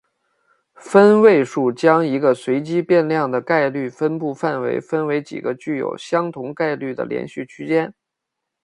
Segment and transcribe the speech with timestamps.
[0.77, 7.93] 分位数将一个随机变量的概率分布范围分为几个具有相同概率的连续区间。